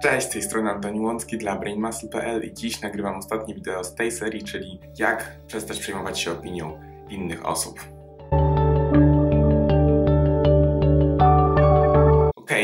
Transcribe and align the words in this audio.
Cześć, 0.00 0.26
z 0.26 0.30
tej 0.30 0.42
strony 0.42 0.70
Antoni 0.70 1.00
Łącki 1.00 1.38
dla 1.38 1.56
BrainMuscle.pl 1.56 2.44
i 2.44 2.54
dziś 2.54 2.80
nagrywam 2.80 3.16
ostatnie 3.16 3.54
wideo 3.54 3.84
z 3.84 3.94
tej 3.94 4.12
serii, 4.12 4.42
czyli 4.42 4.80
jak 4.98 5.36
przestać 5.46 5.78
przejmować 5.80 6.20
się 6.20 6.32
opinią 6.32 6.80
innych 7.10 7.46
osób. 7.46 7.80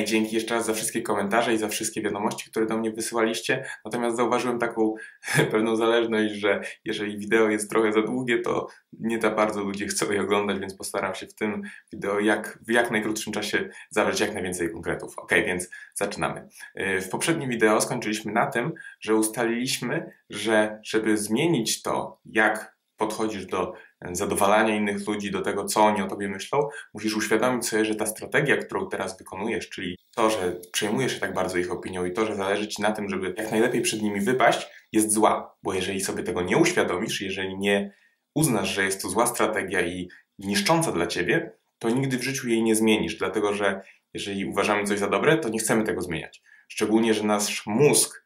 Dzięki 0.09 0.35
jeszcze 0.35 0.55
raz 0.55 0.67
za 0.67 0.73
wszystkie 0.73 1.03
komentarze 1.03 1.55
i 1.55 1.59
za 1.59 1.69
wszystkie 1.69 2.03
wiadomości, 2.03 2.51
które 2.51 2.67
do 2.67 2.79
mnie 2.79 2.91
wysyłaliście. 2.91 3.64
Natomiast 3.85 4.17
zauważyłem 4.17 4.59
taką 4.59 4.95
pewną 5.53 5.77
zależność, 5.77 6.35
że 6.35 6.61
jeżeli 6.85 7.19
wideo 7.19 7.49
jest 7.49 7.71
trochę 7.71 7.93
za 7.93 8.03
długie, 8.03 8.39
to 8.39 8.67
nie 8.93 9.21
za 9.21 9.31
bardzo 9.31 9.63
ludzie 9.64 9.86
chcą 9.86 10.13
je 10.13 10.23
oglądać, 10.23 10.59
więc 10.59 10.75
postaram 10.75 11.14
się 11.14 11.27
w 11.27 11.35
tym 11.35 11.63
wideo 11.93 12.21
jak, 12.21 12.59
w 12.67 12.71
jak 12.71 12.91
najkrótszym 12.91 13.32
czasie 13.32 13.68
zawrzeć 13.91 14.21
jak 14.21 14.35
najwięcej 14.35 14.73
konkretów. 14.73 15.18
Ok, 15.18 15.32
więc 15.46 15.71
zaczynamy. 15.95 16.49
Yy, 16.75 17.00
w 17.00 17.09
poprzednim 17.09 17.50
wideo 17.50 17.81
skończyliśmy 17.81 18.32
na 18.32 18.46
tym, 18.46 18.72
że 19.00 19.14
ustaliliśmy, 19.14 20.13
że 20.31 20.81
żeby 20.85 21.17
zmienić 21.17 21.82
to, 21.82 22.21
jak 22.25 22.78
podchodzisz 22.98 23.46
do 23.46 23.72
zadowalania 24.12 24.76
innych 24.76 25.07
ludzi, 25.07 25.30
do 25.30 25.40
tego, 25.40 25.64
co 25.64 25.80
oni 25.80 26.02
o 26.02 26.08
tobie 26.08 26.29
myślą, 26.29 26.68
musisz 26.94 27.16
uświadomić 27.16 27.66
sobie, 27.66 27.84
że 27.84 27.94
ta 27.94 28.07
strategia, 28.07 28.57
którą 28.57 28.88
teraz 28.88 29.18
wykonujesz, 29.18 29.68
czyli 29.68 29.98
to, 30.14 30.30
że 30.30 30.61
przejmujesz 30.72 31.14
się 31.14 31.21
tak 31.21 31.34
bardzo 31.34 31.58
ich 31.58 31.72
opinią 31.72 32.05
i 32.05 32.12
to, 32.12 32.27
że 32.27 32.36
zależy 32.36 32.69
ci 32.69 32.83
na 32.83 32.92
tym, 32.92 33.08
żeby 33.08 33.34
jak 33.36 33.50
najlepiej 33.50 33.83
przed 33.83 34.02
nimi 34.02 34.20
wypaść, 34.20 34.66
jest 34.92 35.12
zła. 35.12 35.56
Bo 35.62 35.74
jeżeli 35.74 36.00
sobie 36.00 36.22
tego 36.22 36.42
nie 36.42 36.56
uświadomisz, 36.56 37.20
jeżeli 37.20 37.58
nie 37.58 37.92
uznasz, 38.34 38.69
że 38.69 38.84
jest 38.84 39.02
to 39.02 39.08
zła 39.08 39.27
strategia 39.27 39.80
i 39.80 40.08
niszcząca 40.38 40.92
dla 40.92 41.06
ciebie, 41.06 41.52
to 41.78 41.91
nigdy 41.91 42.19
w 42.19 42.22
życiu 42.22 42.48
jej 42.48 42.62
nie 42.62 42.77
zmienisz, 42.77 43.16
dlatego 43.16 43.55
że 43.55 43.80
jeżeli 44.14 44.44
uważamy 44.44 44.84
coś 44.84 44.98
za 44.98 45.08
dobre, 45.08 45.38
to 45.38 45.48
nie 45.48 45.58
chcemy 45.58 45.84
tego 45.84 46.02
zmieniać. 46.02 46.42
Szczególnie, 46.69 47.14
że 47.14 47.24
nasz 47.24 47.66
mózg 47.66 48.24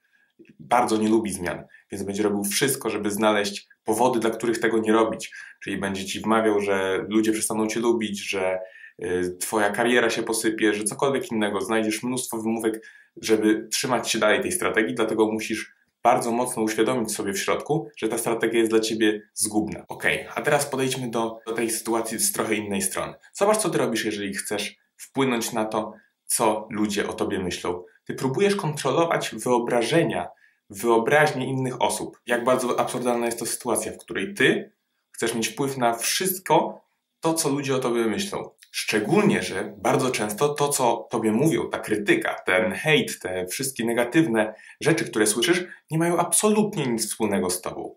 bardzo 0.69 0.97
nie 0.97 1.09
lubi 1.09 1.33
zmian, 1.33 1.65
więc 1.91 2.05
będzie 2.05 2.23
robił 2.23 2.45
wszystko, 2.45 2.91
żeby 2.91 3.11
znaleźć 3.11 3.69
powody, 3.85 4.21
dla 4.21 4.31
których 4.31 4.59
tego 4.59 4.79
nie 4.79 4.93
robić. 4.93 5.35
Czyli 5.63 5.79
będzie 5.79 6.07
ci 6.07 6.21
wmawiał, 6.21 6.61
że 6.61 7.05
ludzie 7.09 7.33
przestaną 7.33 7.67
cię 7.67 7.81
lubić, 7.81 8.31
że 8.31 8.59
y, 9.05 9.37
twoja 9.41 9.71
kariera 9.71 10.11
się 10.11 10.23
posypie, 10.23 10.75
że 10.75 10.85
cokolwiek 10.85 11.33
innego. 11.33 11.61
Znajdziesz 11.61 12.03
mnóstwo 12.03 12.39
wymówek, 12.39 12.87
żeby 13.17 13.69
trzymać 13.71 14.11
się 14.11 14.19
dalej 14.19 14.43
tej 14.43 14.53
strategii, 14.53 14.95
dlatego 14.95 15.33
musisz 15.33 15.73
bardzo 16.03 16.33
mocno 16.33 16.63
uświadomić 16.63 17.15
sobie 17.15 17.33
w 17.33 17.39
środku, 17.39 17.89
że 17.97 18.09
ta 18.09 18.19
strategia 18.19 18.59
jest 18.59 18.71
dla 18.71 18.81
ciebie 18.81 19.23
zgubna. 19.35 19.85
Ok, 19.89 20.05
a 20.35 20.43
teraz 20.43 20.67
podejdźmy 20.67 21.11
do, 21.11 21.39
do 21.47 21.53
tej 21.53 21.71
sytuacji 21.71 22.19
z 22.19 22.33
trochę 22.33 22.55
innej 22.55 22.83
strony. 22.83 23.15
Zobacz, 23.33 23.57
co 23.57 23.71
ty 23.71 23.79
robisz, 23.79 24.05
jeżeli 24.05 24.35
chcesz 24.35 24.77
wpłynąć 24.97 25.53
na 25.53 25.65
to, 25.65 25.93
co 26.27 26.69
ludzie 26.71 27.09
o 27.09 27.13
tobie 27.13 27.39
myślą. 27.39 27.85
Ty 28.05 28.15
próbujesz 28.15 28.57
kontrolować 28.57 29.35
wyobrażenia 29.35 30.29
wyobraźnię 30.73 31.47
innych 31.47 31.83
osób. 31.83 32.21
Jak 32.27 32.45
bardzo 32.45 32.81
absurdalna 32.81 33.27
jest 33.27 33.39
to 33.39 33.47
sytuacja, 33.47 33.93
w 33.93 33.99
której 33.99 34.35
ty 34.35 34.73
chcesz 35.13 35.35
mieć 35.35 35.49
wpływ 35.49 35.77
na 35.77 35.95
wszystko 35.95 36.83
to, 37.21 37.35
co 37.35 37.49
ludzie 37.49 37.77
o 37.77 37.79
tobie 37.79 38.05
myślą. 38.05 38.51
Szczególnie, 38.71 39.43
że 39.43 39.75
bardzo 39.79 40.11
często 40.11 40.49
to, 40.49 40.69
co 40.69 41.09
tobie 41.11 41.33
mówią, 41.33 41.71
ta 41.71 41.79
krytyka, 41.79 42.35
ten 42.35 42.73
hejt, 42.73 43.19
te 43.19 43.47
wszystkie 43.47 43.85
negatywne 43.85 44.55
rzeczy, 44.81 45.05
które 45.05 45.27
słyszysz, 45.27 45.65
nie 45.91 45.99
mają 45.99 46.19
absolutnie 46.19 46.87
nic 46.87 47.09
wspólnego 47.09 47.51
z 47.51 47.61
tobą. 47.61 47.97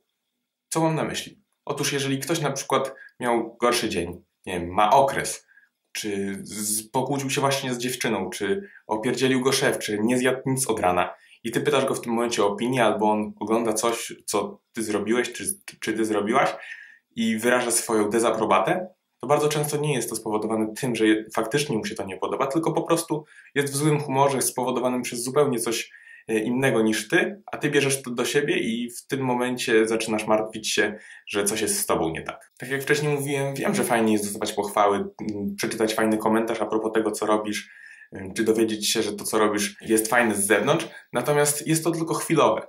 Co 0.70 0.82
mam 0.82 0.96
na 0.96 1.04
myśli? 1.04 1.42
Otóż, 1.66 1.94
jeżeli 1.94 2.20
ktoś 2.20 2.40
na 2.42 2.52
przykład 2.52 2.94
miał 3.20 3.58
gorszy 3.62 3.90
dzień, 3.90 4.24
nie 4.46 4.60
wiem, 4.60 4.70
ma 4.70 4.92
okres, 4.92 5.48
czy 5.92 6.44
pokłócił 6.92 7.30
się 7.30 7.42
właśnie 7.42 7.74
z 7.74 7.78
dziewczyną, 7.78 8.30
czy 8.30 8.70
opierdzielił 8.88 9.42
go 9.42 9.52
szef, 9.52 9.80
czy 9.80 10.00
nie 10.00 10.18
zjadł 10.18 10.42
nic 10.46 10.68
od 10.68 10.80
rana, 10.80 11.14
i 11.46 11.52
ty 11.52 11.62
pytasz 11.62 11.86
go 11.86 11.96
w 11.96 12.02
tym 12.02 12.14
momencie 12.14 12.44
o 12.44 12.48
opinię, 12.48 12.86
albo 12.86 13.12
on 13.12 13.34
ogląda 13.40 13.74
coś, 13.74 14.14
co 14.26 14.62
ty 14.74 14.84
zrobiłeś, 14.84 15.32
czy, 15.32 15.44
czy 15.80 15.94
ty 15.94 16.06
zrobiłaś 16.06 16.56
i 17.16 17.38
wyraża 17.38 17.72
swoją 17.72 18.10
dezaprobatę, 18.10 18.88
to 19.22 19.28
bardzo 19.28 19.50
często 19.50 19.78
nie 19.78 19.94
jest 19.94 20.10
to 20.10 20.16
spowodowane 20.16 20.74
tym, 20.74 20.96
że 20.96 21.06
faktycznie 21.36 21.78
mu 21.78 21.86
się 21.86 21.96
to 21.96 22.06
nie 22.06 22.18
podoba, 22.18 22.48
tylko 22.48 22.74
po 22.74 22.82
prostu 22.82 23.26
jest 23.56 23.74
w 23.74 23.76
złym 23.76 24.00
humorze 24.00 24.42
spowodowanym 24.42 25.02
przez 25.02 25.24
zupełnie 25.24 25.60
coś 25.60 25.92
e, 26.28 26.40
innego 26.40 26.82
niż 26.82 27.08
ty, 27.08 27.42
a 27.52 27.58
ty 27.58 27.70
bierzesz 27.70 28.02
to 28.02 28.12
do 28.12 28.26
siebie 28.26 28.58
i 28.58 28.90
w 28.90 29.08
tym 29.08 29.22
momencie 29.22 29.88
zaczynasz 29.88 30.28
martwić 30.28 30.72
się, 30.72 31.00
że 31.28 31.46
coś 31.46 31.62
jest 31.62 31.80
z 31.80 31.86
tobą 31.86 32.10
nie 32.10 32.22
tak. 32.22 32.52
Tak 32.58 32.70
jak 32.70 32.82
wcześniej 32.82 33.14
mówiłem, 33.14 33.56
wiem, 33.56 33.76
że 33.76 33.84
fajnie 33.84 34.14
jest 34.14 34.26
dostawać 34.26 34.54
pochwały, 34.54 35.06
przeczytać 35.58 35.94
fajny 35.94 36.18
komentarz 36.18 36.62
a 36.62 36.66
propos 36.66 36.92
tego, 36.94 37.12
co 37.12 37.26
robisz, 37.26 37.70
czy 38.36 38.44
dowiedzieć 38.44 38.90
się, 38.90 39.02
że 39.02 39.14
to, 39.14 39.24
co 39.24 39.40
robisz, 39.40 39.78
jest 39.82 40.08
fajne 40.08 40.36
z 40.36 40.48
zewnątrz, 40.48 40.88
natomiast 41.14 41.68
jest 41.68 41.84
to 41.84 41.92
tylko 41.92 42.14
chwilowe. 42.14 42.68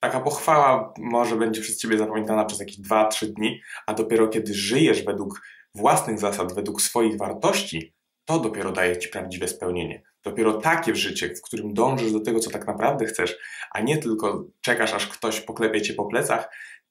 Taka 0.00 0.20
pochwała 0.20 0.94
może 0.98 1.36
będzie 1.36 1.60
przez 1.60 1.78
ciebie 1.78 1.98
zapamiętana 1.98 2.44
przez 2.44 2.60
jakieś 2.60 2.80
2-3 2.80 3.26
dni, 3.26 3.60
a 3.86 3.94
dopiero 3.94 4.28
kiedy 4.28 4.54
żyjesz 4.54 5.04
według 5.04 5.40
własnych 5.74 6.18
zasad, 6.18 6.54
według 6.54 6.82
swoich 6.82 7.18
wartości, 7.18 7.94
to 8.24 8.38
dopiero 8.38 8.72
daje 8.72 8.96
ci 8.96 9.08
prawdziwe 9.08 9.48
spełnienie. 9.48 10.02
Dopiero 10.22 10.52
takie 10.54 10.96
życie, 10.96 11.34
w 11.34 11.42
którym 11.42 11.74
dążysz 11.74 12.12
do 12.12 12.20
tego, 12.20 12.40
co 12.40 12.50
tak 12.50 12.66
naprawdę 12.66 13.06
chcesz, 13.06 13.36
a 13.70 13.80
nie 13.80 13.98
tylko 13.98 14.44
czekasz, 14.60 14.94
aż 14.94 15.06
ktoś 15.06 15.40
poklepie 15.40 15.82
cię 15.82 15.94
po 15.94 16.04
plecach, 16.04 16.48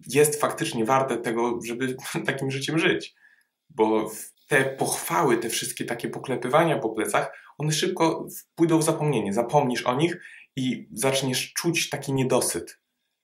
jest 0.07 0.41
faktycznie 0.41 0.85
warte 0.85 1.17
tego, 1.17 1.59
żeby 1.65 1.95
takim 2.25 2.51
życiem 2.51 2.79
żyć. 2.79 3.15
Bo 3.69 4.11
te 4.47 4.65
pochwały, 4.65 5.37
te 5.37 5.49
wszystkie 5.49 5.85
takie 5.85 6.09
poklepywania 6.09 6.79
po 6.79 6.89
plecach, 6.89 7.31
one 7.61 7.71
szybko 7.71 8.27
pójdą 8.55 8.77
w 8.77 8.83
zapomnienie. 8.83 9.33
Zapomnisz 9.33 9.85
o 9.85 9.95
nich 9.95 10.17
i 10.55 10.87
zaczniesz 10.93 11.53
czuć 11.53 11.89
taki 11.89 12.13
niedosyt. 12.13 12.81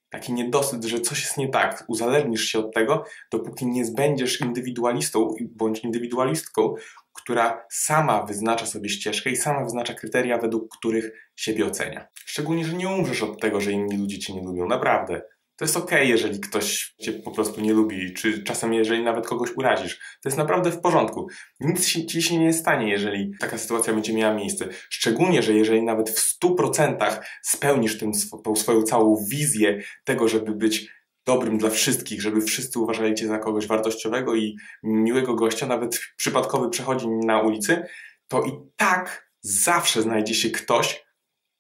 Taki 0.10 0.34
niedosyt, 0.34 0.86
że 0.86 1.00
coś 1.00 1.22
jest 1.22 1.38
nie 1.38 1.50
tak. 1.50 1.86
Uzależnisz 1.88 2.46
się 2.46 2.60
od 2.60 2.74
tego, 2.74 3.06
dopóki 3.32 3.66
nie 3.66 3.84
będziesz 3.96 4.42
indywidualistą 4.42 5.36
bądź 5.42 5.84
indywidualistką, 5.84 6.76
która 7.14 7.66
sama 7.70 8.24
wyznacza 8.24 8.66
sobie 8.66 8.90
ścieżkę 8.90 9.30
i 9.30 9.36
sama 9.36 9.64
wyznacza 9.64 9.94
kryteria, 9.94 10.38
według 10.38 10.78
których 10.78 11.32
siebie 11.36 11.66
ocenia. 11.66 12.08
Szczególnie, 12.26 12.66
że 12.66 12.74
nie 12.74 12.90
umrzesz 12.90 13.24
od 13.24 13.42
tego, 13.42 13.62
że 13.62 13.72
inni 13.72 13.98
ludzie 13.98 14.20
cię 14.20 14.34
nie 14.34 14.44
lubią. 14.44 14.68
Naprawdę. 14.68 15.22
To 15.58 15.66
jest 15.66 15.78
ok, 15.78 15.92
jeżeli 16.02 16.40
ktoś 16.40 16.96
cię 17.02 17.14
po 17.14 17.32
prostu 17.32 17.62
nie 17.62 17.74
lubi, 17.74 18.14
czy 18.14 18.44
czasem 18.44 18.74
jeżeli 18.74 19.04
nawet 19.04 19.28
kogoś 19.28 19.50
urazisz. 19.56 19.96
To 19.98 20.30
jest 20.30 20.38
naprawdę 20.38 20.72
w 20.72 20.82
porządku. 20.82 21.28
Nic 21.60 21.88
ci 21.88 22.22
się 22.22 22.38
nie 22.38 22.54
stanie, 22.54 22.90
jeżeli 22.90 23.32
taka 23.40 23.58
sytuacja 23.58 23.94
będzie 23.94 24.14
miała 24.14 24.34
miejsce. 24.34 24.68
Szczególnie, 24.90 25.44
że 25.44 25.54
jeżeli 25.54 25.84
nawet 25.84 26.10
w 26.10 26.40
100% 26.44 27.20
spełnisz 27.42 27.98
tym, 27.98 28.12
tą 28.44 28.56
swoją 28.56 28.84
całą 28.84 29.26
wizję 29.30 29.82
tego, 30.04 30.28
żeby 30.28 30.52
być 30.52 30.90
dobrym 31.26 31.58
dla 31.58 31.70
wszystkich, 31.70 32.22
żeby 32.22 32.42
wszyscy 32.42 32.80
uważali 32.80 33.16
cię 33.16 33.28
za 33.28 33.40
kogoś 33.40 33.68
wartościowego 33.68 34.36
i 34.36 34.58
miłego 34.84 35.36
gościa, 35.36 35.68
nawet 35.68 36.00
przypadkowy 36.18 36.70
przechodzi 36.70 37.08
na 37.08 37.42
ulicy, 37.42 37.86
to 38.28 38.44
i 38.44 38.52
tak 38.76 39.32
zawsze 39.42 40.02
znajdzie 40.02 40.34
się 40.34 40.50
ktoś, 40.50 41.06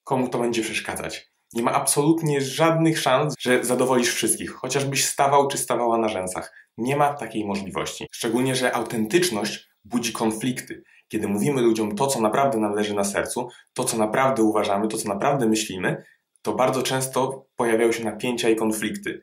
komu 0.03 0.29
to 0.29 0.39
będzie 0.39 0.61
przeszkadzać. 0.61 1.31
Nie 1.53 1.63
ma 1.63 1.73
absolutnie 1.73 2.41
żadnych 2.41 2.99
szans, 2.99 3.33
że 3.39 3.65
zadowolisz 3.65 4.13
wszystkich, 4.13 4.51
chociażbyś 4.53 5.05
stawał 5.05 5.47
czy 5.47 5.57
stawała 5.57 5.97
na 5.97 6.07
rzęsach. 6.07 6.53
Nie 6.77 6.95
ma 6.95 7.13
takiej 7.13 7.45
możliwości. 7.45 8.07
Szczególnie, 8.11 8.55
że 8.55 8.75
autentyczność 8.75 9.69
budzi 9.85 10.13
konflikty. 10.13 10.83
Kiedy 11.07 11.27
mówimy 11.27 11.61
ludziom 11.61 11.95
to, 11.95 12.07
co 12.07 12.21
naprawdę 12.21 12.57
nam 12.57 12.73
leży 12.73 12.93
na 12.93 13.03
sercu, 13.03 13.47
to, 13.73 13.83
co 13.83 13.97
naprawdę 13.97 14.43
uważamy, 14.43 14.87
to, 14.87 14.97
co 14.97 15.09
naprawdę 15.09 15.47
myślimy, 15.47 16.03
to 16.41 16.55
bardzo 16.55 16.83
często 16.83 17.47
pojawiają 17.55 17.91
się 17.91 18.03
napięcia 18.03 18.49
i 18.49 18.55
konflikty. 18.55 19.21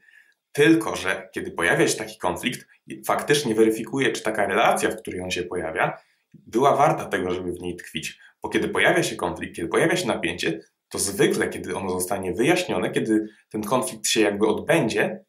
Tylko, 0.53 0.97
że 0.97 1.29
kiedy 1.35 1.51
pojawia 1.51 1.89
się 1.89 1.97
taki 1.97 2.19
konflikt, 2.19 2.67
faktycznie 3.06 3.55
weryfikuje, 3.55 4.12
czy 4.12 4.23
taka 4.23 4.47
relacja, 4.47 4.91
w 4.91 4.97
której 4.97 5.21
on 5.21 5.31
się 5.31 5.43
pojawia, 5.43 5.99
była 6.35 6.77
warta 6.77 7.05
tego, 7.05 7.31
żeby 7.31 7.53
w 7.53 7.61
niej 7.61 7.77
tkwić. 7.77 8.19
Bo 8.43 8.49
kiedy 8.49 8.69
pojawia 8.69 9.03
się 9.03 9.17
konflikt, 9.17 9.56
kiedy 9.56 9.69
pojawia 9.69 9.97
się 9.97 10.06
napięcie, 10.06 10.61
to 10.94 10.99
zwykle, 10.99 11.49
kiedy 11.49 11.77
ono 11.77 11.91
zostanie 11.91 12.32
wyjaśnione, 12.32 12.91
kiedy 12.91 13.26
ten 13.50 13.62
konflikt 13.62 14.08
się 14.08 14.20
jakby 14.20 14.46
odbędzie, 14.46 15.25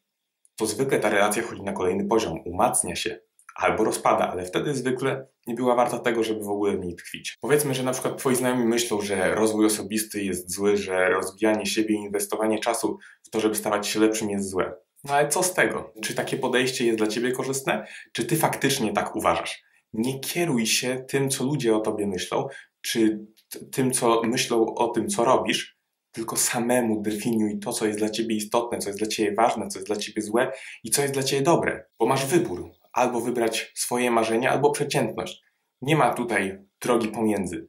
to 0.58 0.66
zwykle 0.66 1.00
ta 1.00 1.10
relacja 1.10 1.44
chodzi 1.44 1.62
na 1.62 1.74
kolejny 1.74 2.06
poziom, 2.06 2.40
umacnia 2.46 2.96
się 2.96 3.20
albo 3.56 3.84
rozpada, 3.84 4.32
ale 4.32 4.46
wtedy 4.46 4.74
zwykle 4.74 5.28
nie 5.48 5.54
była 5.54 5.76
warta 5.76 6.00
tego, 6.00 6.24
żeby 6.24 6.44
w 6.44 6.50
ogóle 6.50 6.78
w 6.78 6.80
niej 6.80 6.96
tkwić. 6.96 7.38
Powiedzmy, 7.42 7.74
że 7.74 7.84
na 7.84 7.92
przykład 7.92 8.18
twoi 8.18 8.36
znajomi 8.36 8.66
myślą, 8.66 9.02
że 9.02 9.36
rozwój 9.36 9.66
osobisty 9.66 10.24
jest 10.24 10.52
zły, 10.52 10.78
że 10.78 11.10
rozwijanie 11.10 11.66
siebie 11.66 11.96
i 11.96 11.98
inwestowanie 11.98 12.60
czasu 12.60 12.98
w 13.24 13.30
to, 13.30 13.40
żeby 13.40 13.56
stawać 13.56 13.88
się 13.88 14.00
lepszym 14.00 14.30
jest 14.30 14.50
złe. 14.50 14.74
No 15.04 15.14
ale 15.14 15.28
co 15.28 15.44
z 15.44 15.54
tego? 15.54 15.94
Czy 16.02 16.16
takie 16.16 16.38
podejście 16.38 16.86
jest 16.86 16.98
dla 16.98 17.08
ciebie 17.08 17.32
korzystne? 17.32 17.88
Czy 18.14 18.26
ty 18.26 18.36
faktycznie 18.36 18.94
tak 18.94 19.16
uważasz? 19.16 19.64
Nie 19.94 20.20
kieruj 20.20 20.66
się 20.66 21.06
tym, 21.08 21.30
co 21.30 21.44
ludzie 21.44 21.76
o 21.76 21.80
tobie 21.80 22.08
myślą, 22.08 22.48
czy 22.82 23.26
tym, 23.72 23.92
co 23.92 24.22
myślą 24.24 24.76
o 24.76 24.88
tym, 24.88 25.08
co 25.08 25.26
robisz, 25.26 25.78
tylko 26.12 26.38
samemu 26.38 27.02
definiuj 27.02 27.60
to, 27.60 27.74
co 27.74 27.86
jest 27.86 28.00
dla 28.00 28.10
ciebie 28.10 28.36
istotne, 28.36 28.78
co 28.78 28.90
jest 28.90 29.00
dla 29.00 29.08
ciebie 29.08 29.36
ważne, 29.36 29.68
co 29.68 29.80
jest 29.80 29.88
dla 29.88 29.96
ciebie 29.96 30.22
złe 30.22 30.52
i 30.84 30.90
co 30.90 31.02
jest 31.02 31.14
dla 31.14 31.24
ciebie 31.24 31.42
dobre. 31.42 31.86
Bo 32.00 32.06
masz 32.06 32.26
wybór. 32.26 32.72
Albo 32.94 33.22
wybrać 33.22 33.72
swoje 33.76 34.12
marzenia, 34.12 34.52
albo 34.52 34.72
przeciętność. 34.72 35.44
Nie 35.82 35.96
ma 35.96 36.14
tutaj 36.14 36.58
drogi 36.82 37.08
pomiędzy. 37.08 37.68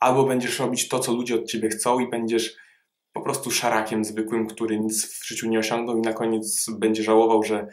Albo 0.00 0.24
będziesz 0.24 0.58
robić 0.58 0.88
to, 0.88 0.98
co 0.98 1.12
ludzie 1.12 1.34
od 1.34 1.46
ciebie 1.46 1.68
chcą 1.68 2.00
i 2.00 2.10
będziesz 2.10 2.56
po 3.12 3.22
prostu 3.22 3.50
szarakiem 3.50 4.04
zwykłym, 4.04 4.46
który 4.46 4.80
nic 4.80 5.06
w 5.06 5.26
życiu 5.26 5.48
nie 5.48 5.58
osiągnął 5.58 5.98
i 5.98 6.00
na 6.00 6.12
koniec 6.12 6.66
będzie 6.78 7.02
żałował, 7.02 7.42
że, 7.42 7.66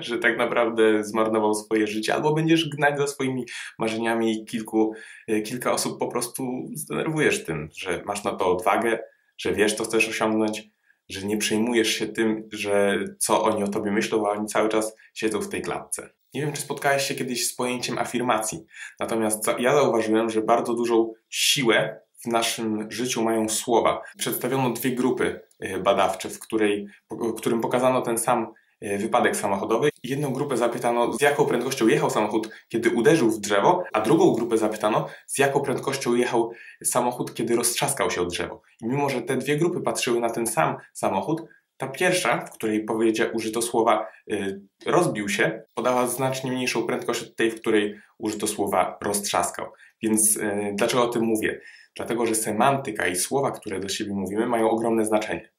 że, 0.00 0.18
tak 0.18 0.38
naprawdę 0.38 1.04
zmarnował 1.04 1.54
swoje 1.54 1.86
życie, 1.86 2.14
albo 2.14 2.34
będziesz 2.34 2.68
gnać 2.68 2.98
za 2.98 3.06
swoimi 3.06 3.44
marzeniami 3.78 4.32
i 4.32 4.44
kilku, 4.44 4.94
e, 5.28 5.40
kilka 5.40 5.72
osób 5.72 5.98
po 5.98 6.08
prostu 6.08 6.68
zdenerwujesz 6.74 7.44
tym, 7.44 7.68
że 7.76 8.02
masz 8.06 8.24
na 8.24 8.32
to 8.32 8.56
odwagę, 8.56 8.98
że 9.38 9.52
wiesz, 9.52 9.74
co 9.74 9.84
chcesz 9.84 10.08
osiągnąć, 10.08 10.70
że 11.08 11.26
nie 11.26 11.38
przejmujesz 11.38 11.88
się 11.88 12.08
tym, 12.08 12.48
że 12.52 13.04
co 13.18 13.42
oni 13.42 13.64
o 13.64 13.68
tobie 13.68 13.90
myślą, 13.90 14.26
a 14.26 14.30
oni 14.30 14.46
cały 14.46 14.68
czas 14.68 14.96
siedzą 15.14 15.40
w 15.40 15.48
tej 15.48 15.62
klatce. 15.62 16.10
Nie 16.34 16.40
wiem, 16.40 16.52
czy 16.52 16.62
spotkałeś 16.62 17.02
się 17.02 17.14
kiedyś 17.14 17.46
z 17.46 17.56
pojęciem 17.56 17.98
afirmacji, 17.98 18.64
natomiast 19.00 19.50
ja 19.58 19.74
zauważyłem, 19.74 20.30
że 20.30 20.42
bardzo 20.42 20.74
dużą 20.74 21.12
siłę 21.28 22.00
w 22.24 22.26
naszym 22.26 22.90
życiu 22.90 23.22
mają 23.22 23.48
słowa. 23.48 24.02
Przedstawiono 24.18 24.70
dwie 24.70 24.90
grupy 24.90 25.40
e, 25.60 25.78
badawcze, 25.78 26.28
w, 26.28 26.38
której, 26.38 26.86
w 27.10 27.34
którym 27.34 27.60
pokazano 27.60 28.02
ten 28.02 28.18
sam 28.18 28.52
wypadek 28.98 29.36
samochodowy. 29.36 29.90
Jedną 30.02 30.32
grupę 30.32 30.56
zapytano, 30.56 31.12
z 31.12 31.20
jaką 31.20 31.46
prędkością 31.46 31.86
jechał 31.86 32.10
samochód, 32.10 32.48
kiedy 32.68 32.90
uderzył 32.90 33.30
w 33.30 33.40
drzewo, 33.40 33.84
a 33.92 34.00
drugą 34.00 34.32
grupę 34.32 34.58
zapytano, 34.58 35.08
z 35.26 35.38
jaką 35.38 35.60
prędkością 35.60 36.14
jechał 36.14 36.52
samochód, 36.84 37.34
kiedy 37.34 37.56
roztrzaskał 37.56 38.10
się 38.10 38.20
o 38.20 38.24
drzewo. 38.24 38.62
I 38.82 38.86
mimo, 38.86 39.08
że 39.08 39.22
te 39.22 39.36
dwie 39.36 39.56
grupy 39.56 39.80
patrzyły 39.80 40.20
na 40.20 40.30
ten 40.30 40.46
sam 40.46 40.76
samochód, 40.92 41.42
ta 41.76 41.88
pierwsza, 41.88 42.44
w 42.44 42.50
której 42.50 42.84
powiedział, 42.84 43.28
użyto 43.34 43.62
słowa 43.62 44.06
y, 44.32 44.60
rozbił 44.86 45.28
się, 45.28 45.62
podała 45.74 46.06
znacznie 46.06 46.52
mniejszą 46.52 46.86
prędkość 46.86 47.22
od 47.22 47.36
tej, 47.36 47.50
w 47.50 47.60
której 47.60 48.00
użyto 48.18 48.46
słowa 48.46 48.98
roztrzaskał. 49.04 49.66
Więc 50.02 50.36
y, 50.36 50.72
dlaczego 50.74 51.02
o 51.02 51.08
tym 51.08 51.22
mówię? 51.22 51.60
Dlatego, 51.96 52.26
że 52.26 52.34
semantyka 52.34 53.06
i 53.06 53.16
słowa, 53.16 53.50
które 53.50 53.80
do 53.80 53.88
siebie 53.88 54.14
mówimy, 54.14 54.46
mają 54.46 54.70
ogromne 54.70 55.04
znaczenie. 55.04 55.52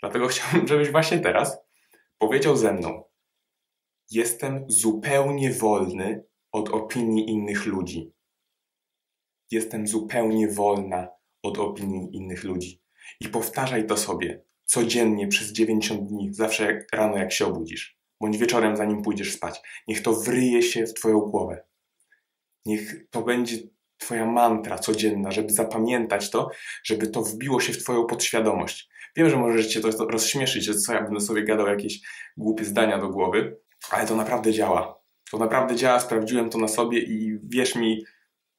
Dlatego 0.00 0.28
chciałbym, 0.32 0.68
żebyś 0.68 0.90
właśnie 0.90 1.18
teraz 1.18 1.58
powiedział 2.20 2.56
ze 2.56 2.72
mną: 2.72 3.04
Jestem 4.10 4.64
zupełnie 4.68 5.52
wolny 5.52 6.24
od 6.52 6.68
opinii 6.68 7.30
innych 7.30 7.66
ludzi. 7.66 8.12
Jestem 9.50 9.86
zupełnie 9.86 10.48
wolna 10.48 11.08
od 11.42 11.58
opinii 11.58 12.16
innych 12.16 12.44
ludzi. 12.44 12.82
I 13.20 13.28
powtarzaj 13.28 13.86
to 13.86 13.96
sobie 13.96 14.44
codziennie 14.64 15.28
przez 15.28 15.52
90 15.52 16.08
dni, 16.08 16.34
zawsze 16.34 16.64
jak, 16.64 16.86
rano 16.92 17.16
jak 17.16 17.32
się 17.32 17.46
obudzisz, 17.46 17.98
bądź 18.20 18.38
wieczorem 18.38 18.76
zanim 18.76 19.02
pójdziesz 19.02 19.32
spać. 19.32 19.60
Niech 19.88 20.02
to 20.02 20.12
wryje 20.12 20.62
się 20.62 20.86
w 20.86 20.94
Twoją 20.94 21.20
głowę. 21.20 21.64
Niech 22.66 23.10
to 23.10 23.22
będzie 23.22 23.56
Twoja 24.00 24.26
mantra 24.26 24.78
codzienna, 24.78 25.30
żeby 25.30 25.52
zapamiętać 25.52 26.30
to, 26.30 26.50
żeby 26.84 27.06
to 27.06 27.22
wbiło 27.22 27.60
się 27.60 27.72
w 27.72 27.78
Twoją 27.82 28.06
podświadomość. 28.06 28.88
Wiem, 29.16 29.30
że 29.30 29.36
możesz 29.36 29.66
Cię 29.66 29.80
to 29.80 30.06
rozśmieszyć, 30.06 30.64
że 30.64 30.74
co 30.74 30.92
ja 30.92 31.02
będę 31.02 31.20
sobie 31.20 31.44
gadał 31.44 31.66
jakieś 31.66 32.00
głupie 32.36 32.64
zdania 32.64 32.98
do 32.98 33.08
głowy, 33.08 33.56
ale 33.90 34.06
to 34.06 34.16
naprawdę 34.16 34.52
działa. 34.52 35.00
To 35.30 35.38
naprawdę 35.38 35.76
działa, 35.76 36.00
sprawdziłem 36.00 36.50
to 36.50 36.58
na 36.58 36.68
sobie 36.68 36.98
i 36.98 37.38
wierz 37.44 37.74
mi, 37.74 38.04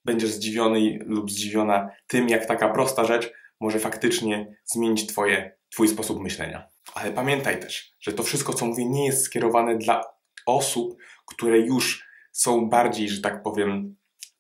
będziesz 0.06 0.30
zdziwiony 0.30 1.00
lub 1.06 1.32
zdziwiona 1.32 1.90
tym, 2.08 2.30
jak 2.30 2.46
taka 2.46 2.70
prosta 2.70 3.06
rzecz 3.06 3.34
może 3.60 3.80
faktycznie 3.80 4.56
zmienić 4.66 5.08
twoje, 5.08 5.58
Twój 5.72 5.88
sposób 5.88 6.22
myślenia. 6.22 6.68
Ale 6.94 7.12
pamiętaj 7.12 7.60
też, 7.60 7.94
że 8.00 8.14
to 8.14 8.24
wszystko, 8.24 8.54
co 8.54 8.66
mówię, 8.66 8.86
nie 8.86 9.06
jest 9.06 9.24
skierowane 9.24 9.78
dla 9.78 10.04
osób, 10.46 10.98
które 11.26 11.60
już 11.60 12.08
są 12.32 12.70
bardziej, 12.70 13.10
że 13.10 13.22
tak 13.22 13.44
powiem, 13.44 13.96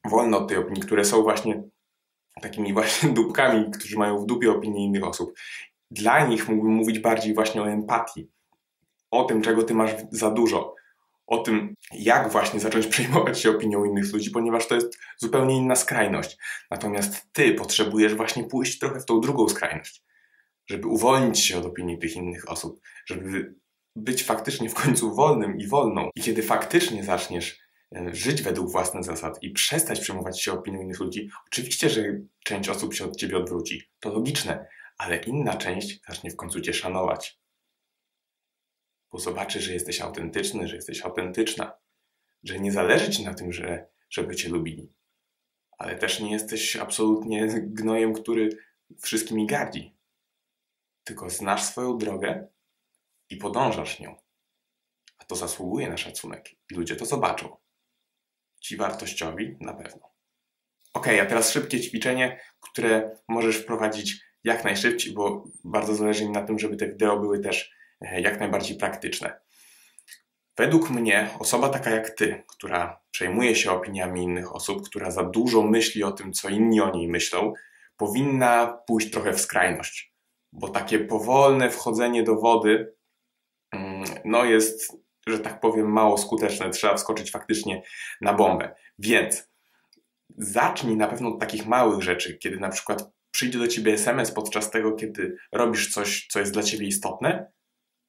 wolne 0.05 0.37
od 0.37 0.47
tej 0.47 0.57
opinii, 0.57 0.81
które 0.81 1.05
są 1.05 1.23
właśnie 1.23 1.63
takimi 2.41 2.73
właśnie 2.73 3.09
dupkami, 3.19 3.71
którzy 3.71 3.97
mają 3.97 4.17
w 4.17 4.25
dupie 4.25 4.51
opinię 4.51 4.85
innych 4.85 5.03
osób. 5.03 5.33
Dla 5.91 6.27
nich 6.27 6.49
mógłbym 6.49 6.71
mówić 6.71 6.99
bardziej 6.99 7.33
właśnie 7.33 7.61
o 7.61 7.69
empatii, 7.69 8.29
o 9.11 9.23
tym, 9.23 9.41
czego 9.41 9.63
ty 9.63 9.73
masz 9.73 9.91
za 10.11 10.31
dużo, 10.31 10.75
o 11.27 11.37
tym, 11.37 11.75
jak 11.91 12.31
właśnie 12.31 12.59
zacząć 12.59 12.87
przejmować 12.93 13.39
się 13.39 13.49
opinią 13.49 13.85
innych 13.85 14.13
ludzi, 14.13 14.31
ponieważ 14.31 14.67
to 14.67 14.75
jest 14.75 14.97
zupełnie 15.17 15.57
inna 15.57 15.75
skrajność. 15.75 16.37
Natomiast 16.71 17.33
ty 17.33 17.53
potrzebujesz 17.53 18.15
właśnie 18.15 18.43
pójść 18.43 18.79
trochę 18.79 18.99
w 18.99 19.05
tą 19.05 19.21
drugą 19.21 19.49
skrajność, 19.49 20.03
żeby 20.69 20.87
uwolnić 20.87 21.39
się 21.39 21.57
od 21.57 21.65
opinii 21.65 21.99
tych 21.99 22.15
innych 22.15 22.51
osób, 22.51 22.81
żeby 23.05 23.55
być 23.95 24.23
faktycznie 24.23 24.69
w 24.69 24.73
końcu 24.73 25.15
wolnym 25.15 25.57
i 25.57 25.67
wolną. 25.67 26.09
I 26.15 26.21
kiedy 26.21 26.43
faktycznie 26.43 27.03
zaczniesz 27.03 27.60
żyć 28.11 28.41
według 28.41 28.71
własnych 28.71 29.03
zasad 29.03 29.43
i 29.43 29.51
przestać 29.51 29.99
przejmować 29.99 30.41
się 30.41 30.53
opinią 30.53 30.81
innych 30.81 30.99
ludzi, 30.99 31.29
oczywiście, 31.47 31.89
że 31.89 32.03
część 32.43 32.69
osób 32.69 32.93
się 32.93 33.05
od 33.05 33.15
ciebie 33.15 33.37
odwróci. 33.37 33.89
To 33.99 34.13
logiczne, 34.13 34.67
ale 34.97 35.17
inna 35.17 35.57
część 35.57 36.01
zacznie 36.07 36.31
w 36.31 36.35
końcu 36.35 36.61
cię 36.61 36.73
szanować 36.73 37.41
bo 39.11 39.19
zobaczy, 39.19 39.61
że 39.61 39.73
jesteś 39.73 40.01
autentyczny, 40.01 40.67
że 40.67 40.75
jesteś 40.75 41.01
autentyczna, 41.01 41.77
że 42.43 42.59
nie 42.59 42.71
zależy 42.71 43.11
ci 43.11 43.23
na 43.23 43.33
tym, 43.33 43.53
że, 43.53 43.87
żeby 44.09 44.35
cię 44.35 44.49
lubili, 44.49 44.93
ale 45.77 45.95
też 45.95 46.19
nie 46.19 46.31
jesteś 46.31 46.75
absolutnie 46.75 47.47
gnojem, 47.47 48.13
który 48.13 48.49
wszystkimi 49.01 49.47
gardzi, 49.47 49.95
tylko 51.03 51.29
znasz 51.29 51.63
swoją 51.63 51.97
drogę 51.97 52.47
i 53.29 53.37
podążasz 53.37 53.99
nią. 53.99 54.15
A 55.17 55.25
to 55.25 55.35
zasługuje 55.35 55.89
na 55.89 55.97
szacunek 55.97 56.51
i 56.51 56.75
ludzie 56.75 56.95
to 56.95 57.05
zobaczą. 57.05 57.57
Ci 58.61 58.77
wartościowi 58.77 59.57
na 59.59 59.73
pewno. 59.73 60.11
Ok, 60.93 61.07
a 61.07 61.25
teraz 61.25 61.51
szybkie 61.51 61.79
ćwiczenie, 61.79 62.39
które 62.59 63.19
możesz 63.27 63.57
wprowadzić 63.57 64.21
jak 64.43 64.63
najszybciej, 64.63 65.13
bo 65.13 65.43
bardzo 65.63 65.95
zależy 65.95 66.25
mi 66.25 66.31
na 66.31 66.43
tym, 66.43 66.59
żeby 66.59 66.77
te 66.77 66.87
wideo 66.87 67.19
były 67.19 67.39
też 67.39 67.81
E, 68.01 68.21
jak 68.21 68.39
najbardziej 68.39 68.77
praktyczne. 68.77 69.39
Według 70.57 70.89
mnie 70.89 71.29
osoba 71.39 71.69
taka 71.69 71.89
jak 71.89 72.09
ty, 72.09 72.43
która 72.47 73.01
przejmuje 73.11 73.55
się 73.55 73.71
opiniami 73.71 74.23
innych 74.23 74.55
osób, 74.55 74.85
która 74.85 75.11
za 75.11 75.23
dużo 75.23 75.61
myśli 75.61 76.03
o 76.03 76.11
tym, 76.11 76.33
co 76.33 76.49
inni 76.49 76.81
o 76.81 76.91
niej 76.91 77.07
myślą, 77.07 77.53
powinna 77.97 78.77
pójść 78.87 79.11
trochę 79.11 79.33
w 79.33 79.41
skrajność, 79.41 80.13
bo 80.51 80.69
takie 80.69 80.99
powolne 80.99 81.69
wchodzenie 81.69 82.23
do 82.23 82.35
wody 82.35 82.93
mm, 83.71 84.03
no 84.25 84.45
jest, 84.45 84.93
że 85.27 85.39
tak 85.39 85.59
powiem, 85.59 85.91
mało 85.91 86.17
skuteczne. 86.17 86.69
Trzeba 86.69 86.95
wskoczyć 86.95 87.31
faktycznie 87.31 87.83
na 88.21 88.33
bombę. 88.33 88.75
Więc 88.99 89.51
zacznij 90.37 90.97
na 90.97 91.07
pewno 91.07 91.29
od 91.29 91.39
takich 91.39 91.65
małych 91.65 92.01
rzeczy, 92.01 92.37
kiedy 92.37 92.59
na 92.59 92.69
przykład 92.69 93.11
przyjdzie 93.31 93.59
do 93.59 93.67
ciebie 93.67 93.93
SMS 93.93 94.31
podczas 94.31 94.71
tego, 94.71 94.91
kiedy 94.91 95.37
robisz 95.51 95.93
coś, 95.93 96.27
co 96.27 96.39
jest 96.39 96.53
dla 96.53 96.63
ciebie 96.63 96.87
istotne, 96.87 97.51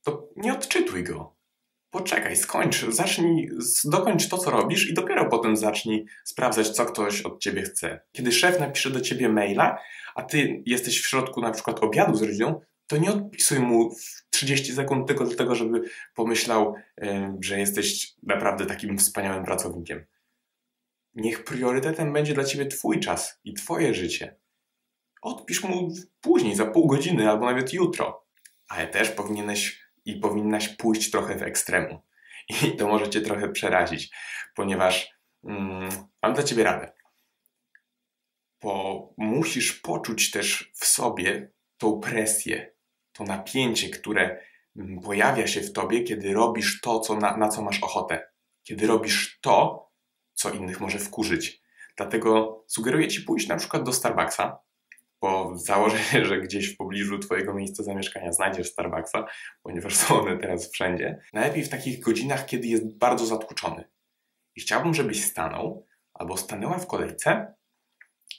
to 0.02 0.28
nie 0.37 0.52
odczytuj 0.52 1.04
go. 1.04 1.37
Poczekaj, 1.90 2.37
skończ, 2.37 2.85
zacznij, 2.88 3.50
dokończ 3.85 4.28
to, 4.28 4.38
co 4.38 4.50
robisz 4.50 4.90
i 4.90 4.95
dopiero 4.95 5.28
potem 5.28 5.57
zacznij 5.57 6.07
sprawdzać, 6.25 6.69
co 6.71 6.85
ktoś 6.85 7.23
od 7.23 7.40
ciebie 7.40 7.62
chce. 7.62 8.00
Kiedy 8.12 8.33
szef 8.33 8.61
napisze 8.61 8.90
do 8.90 9.00
ciebie 9.00 9.28
maila, 9.28 9.78
a 10.14 10.23
ty 10.23 10.62
jesteś 10.66 11.02
w 11.02 11.09
środku 11.09 11.40
na 11.40 11.50
przykład 11.50 11.83
obiadu 11.83 12.14
z 12.14 12.23
rodziną, 12.23 12.61
to 12.92 12.99
nie 12.99 13.11
odpisuj 13.11 13.58
mu 13.58 13.94
w 13.94 14.26
30 14.30 14.72
sekund 14.72 15.08
tylko 15.08 15.25
dlatego, 15.25 15.54
żeby 15.54 15.82
pomyślał, 16.14 16.75
że 17.40 17.58
jesteś 17.58 18.14
naprawdę 18.22 18.66
takim 18.66 18.99
wspaniałym 18.99 19.44
pracownikiem. 19.44 20.06
Niech 21.14 21.44
priorytetem 21.44 22.12
będzie 22.12 22.34
dla 22.34 22.44
ciebie 22.44 22.66
twój 22.66 23.00
czas 23.00 23.40
i 23.44 23.54
twoje 23.54 23.94
życie. 23.94 24.37
Odpisz 25.22 25.62
mu 25.62 25.92
później, 26.20 26.56
za 26.56 26.66
pół 26.66 26.87
godziny 26.87 27.30
albo 27.30 27.46
nawet 27.46 27.72
jutro. 27.72 28.26
Ale 28.68 28.87
też 28.87 29.11
powinieneś 29.11 29.82
i 30.04 30.16
powinnaś 30.16 30.68
pójść 30.68 31.11
trochę 31.11 31.37
w 31.37 31.42
ekstremum. 31.42 31.99
I 32.64 32.76
to 32.76 32.88
może 32.88 33.11
cię 33.11 33.20
trochę 33.20 33.49
przerazić, 33.49 34.14
ponieważ 34.54 35.11
mm, 35.44 35.88
mam 36.22 36.34
dla 36.34 36.42
ciebie 36.42 36.64
radę. 36.64 36.92
Bo 38.62 39.14
musisz 39.16 39.72
poczuć 39.72 40.30
też 40.30 40.72
w 40.75 40.84
sobie 40.84 41.52
tą 41.78 42.00
presję, 42.00 42.72
to 43.12 43.25
napięcie, 43.25 43.88
które 43.88 44.40
mm, 44.76 45.00
pojawia 45.00 45.47
się 45.47 45.61
w 45.61 45.73
tobie, 45.73 46.02
kiedy 46.02 46.33
robisz 46.33 46.81
to, 46.81 47.00
co 47.00 47.16
na, 47.16 47.37
na 47.37 47.49
co 47.49 47.62
masz 47.62 47.83
ochotę. 47.83 48.28
Kiedy 48.62 48.87
robisz 48.87 49.38
to, 49.40 49.88
co 50.35 50.50
innych 50.50 50.81
może 50.81 50.99
wkurzyć. 50.99 51.62
Dlatego 51.97 52.64
sugeruję 52.69 53.09
ci 53.09 53.23
pójść 53.23 53.49
na 53.49 53.57
przykład 53.57 53.83
do 53.83 53.92
Starbucksa 53.92 54.59
po 55.19 55.52
założeniu, 55.59 56.25
że 56.26 56.40
gdzieś 56.40 56.75
w 56.75 56.76
pobliżu 56.76 57.19
Twojego 57.19 57.54
miejsca 57.54 57.83
zamieszkania 57.83 58.33
znajdziesz 58.33 58.71
Starbucksa, 58.71 59.26
ponieważ 59.62 59.97
są 59.97 60.21
one 60.21 60.38
teraz 60.38 60.71
wszędzie. 60.71 61.21
Najlepiej 61.33 61.64
w 61.64 61.69
takich 61.69 62.00
godzinach, 62.00 62.47
kiedy 62.47 62.66
jest 62.66 62.99
bardzo 62.99 63.26
zatłoczony. 63.26 63.85
I 64.57 64.61
chciałbym, 64.61 64.95
żebyś 64.95 65.25
stanął 65.25 65.87
albo 66.14 66.37
stanęła 66.37 66.78
w 66.78 66.87
kolejce 66.87 67.54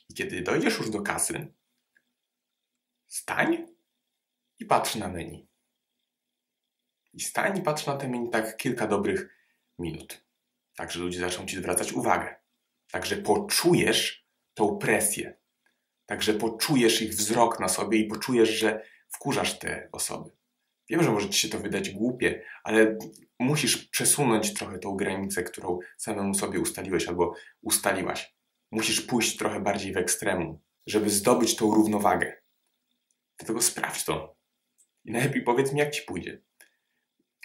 i 0.10 0.13
kiedy 0.13 0.42
dojdziesz 0.42 0.77
już 0.77 0.89
do 0.89 1.01
kasy, 1.01 1.53
stań 3.08 3.73
i 4.63 4.65
patrz 4.65 4.96
na 4.96 5.08
menu. 5.08 5.48
I 7.13 7.22
stań 7.22 7.58
i 7.58 7.62
patrz 7.62 7.86
na 7.86 7.98
te 7.98 8.08
menu 8.08 8.29
tak 8.29 8.58
kilka 8.58 8.88
dobrych 8.88 9.36
minut. 9.79 10.25
Tak, 10.75 10.91
że 10.91 11.00
ludzie 11.00 11.20
zaczną 11.20 11.46
Ci 11.46 11.58
zwracać 11.58 11.93
uwagę. 11.93 12.36
Także 12.91 13.17
poczujesz 13.17 14.27
tą 14.53 14.77
presję 14.77 15.43
Także 16.05 16.34
poczujesz 16.34 17.01
ich 17.01 17.13
wzrok 17.13 17.60
na 17.60 17.67
sobie 17.67 17.98
i 17.98 18.08
poczujesz, 18.08 18.50
że 18.50 18.84
wkurzasz 19.10 19.60
te 19.60 19.89
osoby. 19.91 20.32
Wiem, 20.89 21.03
że 21.03 21.12
może 21.12 21.29
ci 21.29 21.39
się 21.39 21.50
to 21.50 21.60
wydać 21.60 21.89
głupie, 21.89 22.43
ale 22.63 22.98
musisz 23.39 23.77
przesunąć 23.88 24.53
trochę 24.53 24.79
tą 24.79 24.96
granicę, 24.96 25.43
którą 25.43 25.79
samemu 25.98 26.34
sobie 26.34 26.60
ustaliłeś 26.60 27.08
albo 27.08 27.36
ustaliłaś. 27.62 28.36
Musisz 28.72 29.01
pójść 29.01 29.38
trochę 29.38 29.60
bardziej 29.60 29.93
w 29.93 29.98
ekstremum, 29.98 30.60
żeby 30.88 31.10
zdobyć 31.10 31.55
tą 31.55 31.75
równowagę. 31.75 32.41
Dlatego 33.38 33.62
sprawdź 33.62 34.03
to. 34.03 34.36
I 35.05 35.12
najlepiej 35.12 35.41
powiedz 35.41 35.74
mi, 35.74 35.79
jak 35.79 35.91
ci 35.91 36.01
pójdzie. 36.01 36.41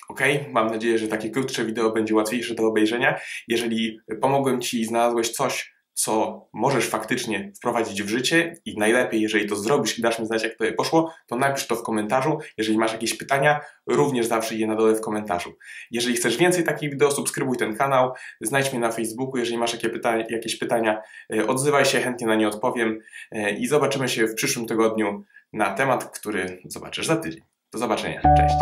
Ok, 0.09 0.21
mam 0.53 0.67
nadzieję, 0.67 0.99
że 0.99 1.09
takie 1.09 1.31
krótsze 1.31 1.65
wideo 1.65 1.93
będzie 1.93 2.15
łatwiejsze 2.15 2.55
do 2.55 2.67
obejrzenia. 2.67 3.21
Jeżeli 3.49 4.01
pomogłem 4.21 4.61
Ci 4.61 4.81
i 4.81 4.85
znalazłeś 4.85 5.31
coś, 5.31 5.79
co 5.99 6.47
możesz 6.53 6.87
faktycznie 6.87 7.53
wprowadzić 7.57 8.03
w 8.03 8.09
życie 8.09 8.55
i 8.65 8.79
najlepiej, 8.79 9.21
jeżeli 9.21 9.49
to 9.49 9.57
zrobisz 9.57 9.99
i 9.99 10.03
dasz 10.03 10.19
mi 10.19 10.27
znać, 10.27 10.45
jak 10.45 10.57
to 10.57 10.65
poszło, 10.77 11.15
to 11.27 11.37
napisz 11.37 11.67
to 11.67 11.77
w 11.77 11.83
komentarzu. 11.83 12.39
Jeżeli 12.59 12.79
masz 12.79 12.93
jakieś 12.93 13.15
pytania, 13.15 13.61
również 13.87 14.27
zawsze 14.27 14.55
je 14.55 14.67
na 14.67 14.77
dole 14.77 14.95
w 14.95 15.01
komentarzu. 15.01 15.53
Jeżeli 15.91 16.17
chcesz 16.17 16.37
więcej 16.37 16.65
takich 16.65 16.91
wideo, 16.91 17.11
subskrybuj 17.11 17.57
ten 17.57 17.77
kanał, 17.77 18.13
znajdź 18.41 18.73
mnie 18.73 18.81
na 18.81 18.93
Facebooku. 18.93 19.37
Jeżeli 19.37 19.59
masz 19.59 19.73
jakieś 19.73 19.93
pytania, 19.93 20.25
jakieś 20.31 20.57
pytania 20.57 21.03
odzywaj 21.47 21.85
się, 21.85 22.01
chętnie 22.01 22.27
na 22.27 22.35
nie 22.35 22.49
odpowiem 22.49 23.01
e, 23.31 23.51
i 23.51 23.67
zobaczymy 23.67 24.09
się 24.09 24.27
w 24.27 24.35
przyszłym 24.35 24.67
tygodniu 24.67 25.25
na 25.53 25.75
temat, 25.75 26.05
który 26.05 26.63
zobaczysz 26.65 27.07
za 27.07 27.17
tydzień. 27.17 27.43
Do 27.73 27.79
zobaczenia. 27.79 28.21
Cześć. 28.37 28.55